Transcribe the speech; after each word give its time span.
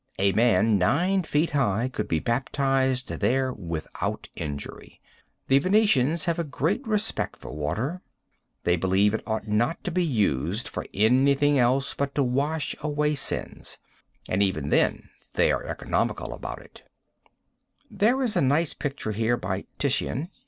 A 0.17 0.31
man 0.31 0.79
nine 0.79 1.21
feet 1.21 1.51
high 1.51 1.87
could 1.87 2.07
be 2.07 2.17
baptized 2.19 3.07
there 3.09 3.53
without 3.53 4.29
injury. 4.35 4.99
The 5.47 5.59
Venetians 5.59 6.25
have 6.25 6.39
a 6.39 6.43
great 6.43 6.87
respect 6.87 7.35
for 7.39 7.51
water. 7.51 8.01
They 8.63 8.77
believe 8.77 9.13
it 9.13 9.21
ought 9.27 9.47
not 9.47 9.83
to 9.83 9.91
be 9.91 10.03
used 10.03 10.67
for 10.67 10.87
anything 10.91 11.59
else 11.59 11.93
but 11.93 12.15
to 12.15 12.23
wash 12.23 12.75
away 12.81 13.13
sins, 13.13 13.77
and 14.27 14.41
even 14.41 14.69
then 14.69 15.11
they 15.35 15.51
are 15.51 15.59
very 15.61 15.69
economical 15.69 16.33
about 16.33 16.63
it. 16.63 16.81
There 17.91 18.23
is 18.23 18.35
a 18.35 18.41
nice 18.41 18.73
picture 18.73 19.11
here 19.11 19.37
by 19.37 19.65
Titian. 19.77 20.31